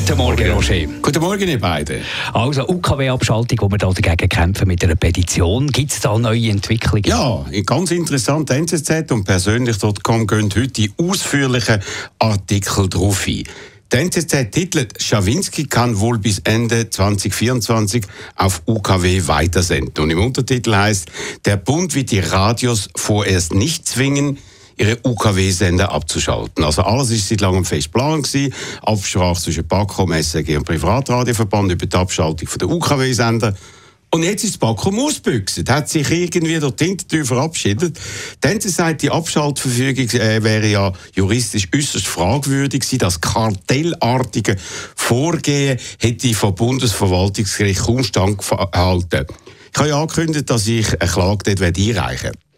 Guten 0.00 0.16
Morgen, 0.16 0.50
Roger. 0.50 0.86
Guten 1.02 1.20
Morgen, 1.20 1.46
ihr 1.46 1.60
beiden. 1.60 2.00
Also, 2.32 2.66
UKW-Abschaltung, 2.66 3.58
wo 3.60 3.70
wir 3.70 3.76
da 3.76 3.92
dagegen 3.92 4.30
kämpfen 4.30 4.66
mit 4.66 4.82
einer 4.82 4.96
Petition. 4.96 5.66
Gibt 5.66 5.92
es 5.92 6.00
da 6.00 6.18
neue 6.18 6.48
Entwicklungen? 6.48 7.04
Ja, 7.04 7.44
ganz 7.66 7.90
interessant. 7.90 8.50
NZZ 8.50 9.12
und 9.12 9.24
persönlich.com 9.24 10.26
gehen 10.26 10.48
heute 10.56 10.68
die 10.68 10.90
ausführlichen 10.96 11.80
Artikel 12.18 12.88
drauf 12.88 13.26
ein. 13.28 13.44
Die 13.92 13.96
NZZ 13.96 14.50
titelt, 14.50 15.02
Schawinski 15.02 15.64
kann 15.64 16.00
wohl 16.00 16.18
bis 16.18 16.38
Ende 16.44 16.88
2024 16.88 18.06
auf 18.36 18.62
UKW 18.66 19.26
weitersenden. 19.26 20.02
Und 20.02 20.10
im 20.10 20.20
Untertitel 20.24 20.74
heißt, 20.76 21.10
der 21.44 21.58
Bund 21.58 21.94
wird 21.94 22.10
die 22.10 22.20
Radios 22.20 22.88
vorerst 22.96 23.52
nicht 23.52 23.86
zwingen, 23.86 24.38
ihre 24.80 24.98
UKW-Sender 25.04 25.92
abzuschalten. 25.92 26.64
Also 26.64 26.82
alles 26.82 27.10
ist 27.10 27.28
seit 27.28 27.42
langem 27.42 27.64
fest 27.64 27.92
Plan 27.92 28.22
gewesen. 28.22 28.54
Absprache 28.82 29.40
zwischen 29.40 29.66
BAKOM, 29.66 30.12
SRG 30.12 30.56
und 30.56 30.64
Privatradioverband 30.64 31.72
über 31.72 31.86
die 31.86 31.96
Abschaltung 31.96 32.48
der 32.58 32.68
UKW-Sender. 32.68 33.54
Und 34.12 34.24
jetzt 34.24 34.42
ist 34.42 34.58
Bakum 34.58 34.98
ausgebüchst, 34.98 35.70
hat 35.70 35.88
sich 35.88 36.10
irgendwie 36.10 36.58
durch 36.58 36.74
die 36.74 36.86
Hintertür 36.86 37.24
verabschiedet. 37.24 37.96
Dann 38.40 38.60
sagt, 38.60 39.02
die 39.02 39.10
Abschaltverfügung 39.10 40.08
äh, 40.20 40.42
wäre 40.42 40.66
ja 40.66 40.92
juristisch 41.14 41.68
äußerst 41.72 42.08
fragwürdig 42.08 42.80
gewesen. 42.80 42.98
Das 42.98 43.20
kartellartige 43.20 44.56
Vorgehen 44.96 45.78
hätte 46.00 46.34
vom 46.34 46.56
Bundesverwaltungsgericht 46.56 47.82
kaum 47.82 48.02
standgehalten. 48.02 49.26
Ich 49.72 49.78
habe 49.78 49.90
ja 49.90 50.00
angekündigt, 50.00 50.50
dass 50.50 50.66
ich 50.66 51.00
eine 51.00 51.08
Klage 51.08 51.54
dort 51.54 51.78
einreichen 51.78 52.24
werde. 52.24 52.49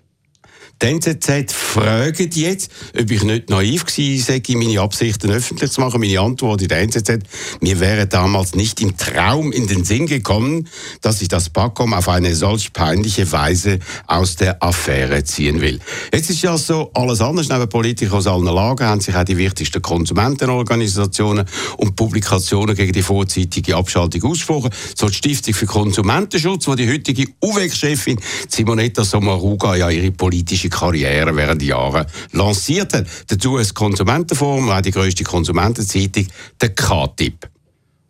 Die 0.82 0.88
NZZ 0.88 1.52
fragt 1.52 2.34
jetzt, 2.34 2.68
ob 2.98 3.08
ich 3.08 3.22
nicht 3.22 3.50
naiv 3.50 3.84
gewesen 3.86 4.24
sei, 4.24 4.42
meine 4.56 4.80
Absichten 4.80 5.30
öffentlich 5.30 5.70
zu 5.70 5.80
machen. 5.80 6.00
Meine 6.00 6.18
Antwort 6.18 6.60
in 6.60 6.66
der 6.66 6.80
NZZ, 6.80 7.20
mir 7.60 7.78
wäre 7.78 8.08
damals 8.08 8.56
nicht 8.56 8.80
im 8.80 8.96
Traum 8.96 9.52
in 9.52 9.68
den 9.68 9.84
Sinn 9.84 10.06
gekommen, 10.06 10.68
dass 11.00 11.22
ich 11.22 11.28
das 11.28 11.50
BAKOM 11.50 11.94
auf 11.94 12.08
eine 12.08 12.34
solch 12.34 12.72
peinliche 12.72 13.30
Weise 13.30 13.78
aus 14.08 14.34
der 14.34 14.60
Affäre 14.60 15.22
ziehen 15.22 15.60
will. 15.60 15.78
Jetzt 16.12 16.30
ist 16.30 16.42
ja 16.42 16.58
so, 16.58 16.90
alles 16.94 17.20
anders. 17.20 17.48
Neben 17.48 17.68
Politikern 17.68 18.18
aus 18.18 18.26
allen 18.26 18.46
Lagen 18.46 18.84
haben 18.84 19.00
sich 19.00 19.14
auch 19.14 19.22
die 19.22 19.38
wichtigsten 19.38 19.82
Konsumentenorganisationen 19.82 21.46
und 21.76 21.94
Publikationen 21.94 22.74
gegen 22.74 22.92
die 22.92 23.02
vorzeitige 23.02 23.76
Abschaltung 23.76 24.24
ausgesprochen. 24.24 24.70
So 24.96 25.06
die 25.06 25.14
Stiftung 25.14 25.54
für 25.54 25.66
Konsumentenschutz, 25.66 26.66
wo 26.66 26.74
die 26.74 26.90
heutige 26.90 27.28
UWEG-Chefin 27.40 28.18
Simonetta 28.48 29.04
Sommaruga 29.04 29.76
ja 29.76 29.88
ihre 29.88 30.10
politische 30.10 30.71
Karriere 30.72 31.36
während 31.36 31.62
Jahren 31.62 32.06
lanciert 32.32 32.94
hat. 32.94 33.06
Dazu 33.28 33.56
ein 33.56 33.74
Konsumentenforum, 33.74 34.68
auch 34.70 34.80
die 34.80 34.90
grösste 34.90 35.22
Konsumentenzeitung, 35.22 36.26
der 36.60 36.70
K-Tipp. 36.70 37.48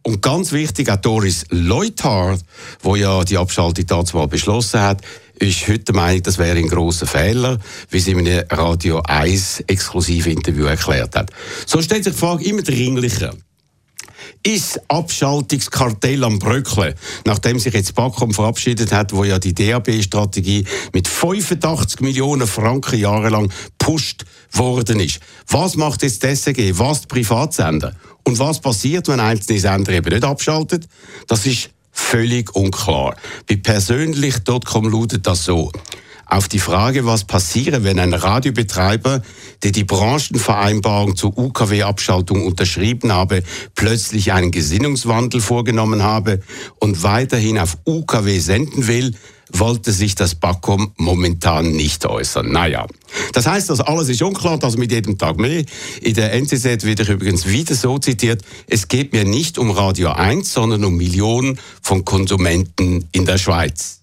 Und 0.04 0.20
ganz 0.20 0.50
wichtig, 0.52 0.90
auch 0.90 0.96
Doris 0.96 1.44
Leuthard, 1.50 2.40
wo 2.80 2.96
ja 2.96 3.22
die 3.22 3.38
Abschaltung 3.38 3.86
dazu 3.86 4.16
mal 4.16 4.26
beschlossen 4.26 4.80
hat, 4.80 5.02
ist 5.38 5.68
heute 5.68 5.84
der 5.84 5.94
Meinung, 5.94 6.22
das 6.22 6.38
wäre 6.38 6.56
ein 6.56 6.68
großer 6.68 7.06
Fehler, 7.06 7.58
wie 7.90 8.00
sie 8.00 8.12
in 8.12 8.26
einem 8.26 8.44
Radio 8.50 9.00
1 9.02 9.64
Exklusivinterview 9.66 10.64
erklärt 10.64 11.16
hat. 11.16 11.30
So 11.66 11.82
stellt 11.82 12.04
sich 12.04 12.14
die 12.14 12.18
Frage 12.18 12.44
immer 12.44 12.62
dringlicher 12.62 13.34
ist 14.42 14.80
Abschaltungskartell 14.88 16.24
am 16.24 16.38
Bröckeln, 16.38 16.94
nachdem 17.26 17.58
sich 17.58 17.74
jetzt 17.74 17.94
Backom 17.94 18.32
verabschiedet 18.32 18.92
hat, 18.92 19.12
wo 19.12 19.24
ja 19.24 19.38
die 19.38 19.54
DAB-Strategie 19.54 20.64
mit 20.92 21.08
85 21.08 22.00
Millionen 22.00 22.46
Franken 22.46 22.98
jahrelang 22.98 23.52
pusht 23.78 24.24
worden 24.52 25.00
ist. 25.00 25.20
Was 25.48 25.76
macht 25.76 26.02
jetzt 26.02 26.22
die 26.22 26.34
SRG? 26.34 26.72
Was 26.78 27.02
die 27.02 27.06
Privatsender? 27.08 27.94
Und 28.24 28.38
was 28.38 28.60
passiert, 28.60 29.08
wenn 29.08 29.20
einzelne 29.20 29.60
Sender 29.60 29.92
eben 29.92 30.12
nicht 30.12 30.24
abschaltet? 30.24 30.88
Das 31.26 31.46
ist 31.46 31.70
völlig 31.90 32.54
unklar. 32.54 33.16
Bei 33.48 33.56
persönlich.com 33.56 34.88
lautet 34.88 35.26
das 35.26 35.44
so. 35.44 35.70
Auf 36.32 36.48
die 36.48 36.60
Frage, 36.60 37.04
was 37.04 37.24
passiere, 37.24 37.84
wenn 37.84 37.98
ein 37.98 38.14
Radiobetreiber, 38.14 39.20
der 39.62 39.70
die 39.70 39.84
Branchenvereinbarung 39.84 41.14
zur 41.14 41.36
UKW-Abschaltung 41.36 42.46
unterschrieben 42.46 43.12
habe, 43.12 43.42
plötzlich 43.74 44.32
einen 44.32 44.50
Gesinnungswandel 44.50 45.42
vorgenommen 45.42 46.02
habe 46.02 46.40
und 46.78 47.02
weiterhin 47.02 47.58
auf 47.58 47.76
UKW 47.84 48.38
senden 48.38 48.86
will, 48.86 49.12
wollte 49.52 49.92
sich 49.92 50.14
das 50.14 50.34
BAKOM 50.34 50.92
momentan 50.96 51.72
nicht 51.72 52.06
äußern. 52.06 52.50
Naja, 52.50 52.86
das 53.34 53.46
heißt, 53.46 53.68
dass 53.68 53.82
alles 53.82 54.08
ist 54.08 54.22
unklar, 54.22 54.58
das 54.58 54.78
mit 54.78 54.90
jedem 54.90 55.18
Tag 55.18 55.36
mehr. 55.36 55.66
In 56.00 56.14
der 56.14 56.32
NZZ 56.32 56.84
wird 56.84 57.00
ich 57.00 57.10
übrigens 57.10 57.46
wieder 57.46 57.74
so 57.74 57.98
zitiert, 57.98 58.40
es 58.68 58.88
geht 58.88 59.12
mir 59.12 59.26
nicht 59.26 59.58
um 59.58 59.70
Radio 59.70 60.12
1, 60.12 60.50
sondern 60.50 60.82
um 60.86 60.96
Millionen 60.96 61.58
von 61.82 62.06
Konsumenten 62.06 63.06
in 63.12 63.26
der 63.26 63.36
Schweiz 63.36 64.01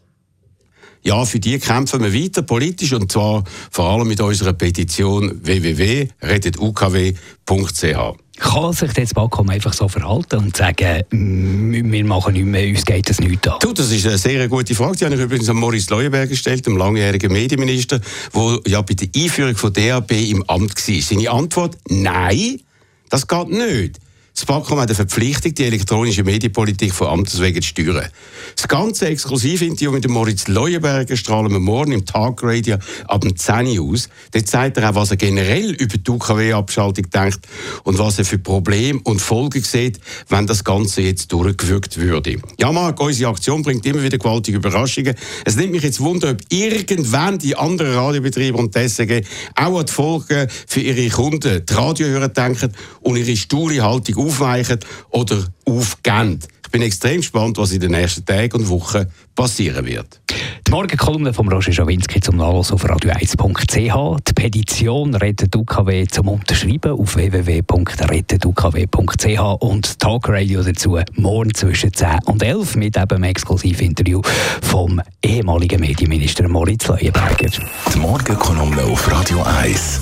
ja, 1.04 1.26
für 1.26 1.40
die 1.40 1.60
kämpfen 1.60 2.04
wir 2.04 2.14
weiter 2.14 2.42
politisch 2.42 2.94
und 2.94 3.12
zwar 3.12 3.44
vor 3.72 3.90
allem 3.90 4.08
mit 4.08 4.22
unserer 4.22 4.54
Petition 4.54 5.42
www.redetukw.ch. 5.44 8.16
Kann 8.40 8.72
sich 8.72 8.94
das 8.94 9.14
Bakom 9.14 9.50
einfach 9.50 9.74
so 9.74 9.90
verhalten 9.90 10.38
und 10.38 10.56
sagen, 10.56 11.04
wir 11.12 12.06
machen 12.06 12.34
nicht 12.34 12.46
mehr, 12.46 12.70
uns 12.70 12.86
geht 12.86 13.10
das 13.10 13.20
nicht 13.20 13.46
an? 13.48 13.58
Du, 13.60 13.74
das 13.74 13.92
ist 13.92 14.08
eine 14.08 14.18
sehr 14.18 14.48
gute 14.48 14.74
Frage. 14.76 14.96
Die 14.96 15.06
habe 15.06 15.16
ich 15.16 15.22
übrigens 15.22 15.50
an 15.50 15.58
Maurice 15.58 15.90
Leuenberger 15.90 16.28
gestellt, 16.28 16.66
dem 16.66 16.78
langjährigen 16.78 17.34
Medienminister, 17.34 18.00
der 18.34 18.60
ja 18.66 18.82
bei 18.82 18.94
der 18.94 19.10
Einführung 19.14 19.58
von 19.58 19.74
DAB 19.74 20.12
im 20.12 20.44
Amt 20.48 20.88
war. 20.88 21.02
Seine 21.02 21.30
Antwort, 21.30 21.78
nein, 21.90 22.62
das 23.10 23.28
geht 23.28 23.50
nicht. 23.50 24.00
Das 24.40 24.46
BAKOM 24.46 24.80
hat 24.80 24.88
eine 24.88 24.96
Verpflichtung, 24.96 25.54
die 25.54 25.66
elektronische 25.66 26.24
Medienpolitik 26.24 26.94
von 26.94 27.08
Amtes 27.08 27.42
wegen 27.42 27.62
zu 27.62 27.68
steuern. 27.68 28.08
Das 28.56 28.70
ganze 28.70 29.08
Exklusivinterview 29.08 29.92
mit 29.92 30.08
Moritz 30.08 30.48
Leuenberger 30.48 31.18
strahlen 31.18 31.52
wir 31.52 31.60
morgen 31.60 31.92
im 31.92 32.06
Tagradio 32.06 32.78
ab 33.06 33.20
dem 33.20 33.36
10 33.36 33.78
Uhr 33.78 33.94
aus. 33.94 34.08
Dort 34.32 34.48
zeigt 34.48 34.78
er 34.78 34.92
auch, 34.92 34.96
was 34.96 35.12
er 35.12 35.18
generell 35.18 35.72
über 35.72 35.98
die 35.98 36.10
UKW-Abschaltung 36.10 37.10
denkt 37.10 37.40
und 37.84 38.00
was 38.00 38.18
er 38.18 38.24
für 38.24 38.38
Probleme 38.38 39.02
und 39.04 39.22
Folgen 39.22 39.62
sieht, 39.62 40.00
wenn 40.30 40.48
das 40.48 40.64
Ganze 40.64 41.02
jetzt 41.02 41.34
durchgewirkt 41.34 41.98
würde. 41.98 42.38
Ja, 42.62 42.72
Marc, 42.72 43.02
unsere 43.02 43.32
Aktion 43.32 43.62
bringt 43.62 43.86
immer 43.86 44.02
wieder 44.02 44.18
gewaltige 44.18 44.60
Überraschungen. 44.60 45.16
Es 45.44 45.58
nimmt 45.58 45.74
mich 45.74 45.84
jetzt 45.84 46.00
Wunder, 46.00 46.32
ob 46.32 46.38
irgendwann 46.48 47.40
die 47.40 47.58
anderen 47.58 47.94
Radiobetriebe 47.94 48.58
und 48.58 48.74
die 48.74 49.24
auch 49.56 49.80
an 49.80 49.86
die 49.86 49.92
Folgen 49.92 50.48
für 50.66 50.80
ihre 50.80 51.10
Kunden, 51.10 51.66
die 51.66 51.74
Radiohörer 51.74 52.30
denken 52.30 52.72
und 53.02 53.18
ihre 53.18 53.36
sture 53.36 53.82
Haltung 53.82 54.29
aufweichen 54.30 54.80
oder 55.10 55.44
aufgehen. 55.66 56.40
Ich 56.66 56.72
bin 56.72 56.82
extrem 56.84 57.18
gespannt, 57.18 57.58
was 57.58 57.72
in 57.72 57.80
den 57.80 57.90
nächsten 57.92 58.24
Tagen 58.24 58.58
und 58.58 58.70
Wochen 58.70 59.08
passieren 59.34 59.88
wird. 59.88 60.22
Die 60.68 60.72
Morgenkolumne 60.72 61.34
von 61.34 61.52
Roger 61.52 61.72
Schawinski 61.72 62.22
zum 62.22 62.38
Nachlass 62.38 62.72
auf 62.72 62.86
radio1.ch. 62.86 64.20
Die 64.28 64.34
Petition 64.34 65.16
Rettet 65.16 65.56
UKW 65.56 66.06
zum 66.06 66.28
Unterschreiben 66.28 66.92
auf 66.92 67.16
www.rettetukw.ch 67.16 69.40
und 69.62 70.00
Talkradio 70.00 70.62
dazu 70.62 71.00
morgen 71.16 71.56
zwischen 71.56 71.92
10 71.92 72.20
und 72.26 72.44
11 72.44 72.76
mit 72.76 72.98
eben 72.98 73.10
einem 73.10 73.24
Exklusivinterview 73.24 74.22
vom 74.62 75.02
ehemaligen 75.24 75.80
Medienminister 75.80 76.48
Moritz 76.48 76.86
Leuenberger. 76.86 77.50
Die 77.92 77.98
Morgenkolumne 77.98 78.84
auf 78.84 79.12
Radio 79.12 79.42
1. 79.42 80.02